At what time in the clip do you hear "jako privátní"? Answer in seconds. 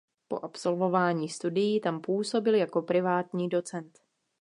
2.55-3.49